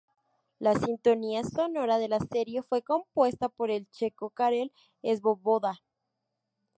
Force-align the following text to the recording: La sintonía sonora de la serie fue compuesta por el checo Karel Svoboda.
La 0.59 0.73
sintonía 0.73 1.43
sonora 1.43 1.99
de 1.99 2.07
la 2.07 2.19
serie 2.19 2.63
fue 2.63 2.81
compuesta 2.81 3.49
por 3.49 3.69
el 3.69 3.87
checo 3.91 4.31
Karel 4.31 4.73
Svoboda. 5.03 5.83